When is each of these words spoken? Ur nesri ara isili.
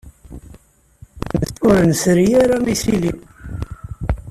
Ur 1.67 1.75
nesri 1.89 2.27
ara 2.41 2.57
isili. 2.73 3.11